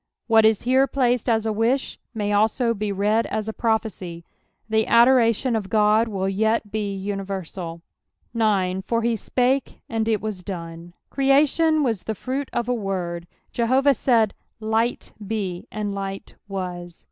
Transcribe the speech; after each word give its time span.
What 0.25 0.45
is 0.45 0.63
here 0.63 0.87
placed 0.87 1.29
aa 1.29 1.41
a 1.45 1.51
wish 1.53 1.99
may 2.11 2.31
aUo 2.31 2.75
be 2.75 2.91
read 2.91 3.27
as 3.27 3.47
a 3.47 3.53
prophecy: 3.53 4.25
tbc 4.67 4.87
adoration 4.87 5.55
of 5.55 5.69
God 5.69 6.07
will 6.07 6.27
yet 6.27 6.63
ho 6.63 6.71
nniverBal. 6.79 7.53
0. 7.83 7.83
''For 8.35 9.03
he 9.03 9.13
tpake, 9.13 9.75
and 9.87 10.07
it 10.07 10.19
teat 10.19 10.43
done." 10.45 10.93
Creation 11.11 11.83
was 11.83 12.05
the 12.05 12.15
fruit 12.15 12.49
of 12.51 12.67
a 12.67 12.73
word. 12.73 13.27
Jehoviih 13.53 13.93
aaid, 14.07 14.31
"Light 14.59 15.13
be," 15.27 15.67
and 15.71 15.93
light 15.93 16.33
waa. 16.47 16.87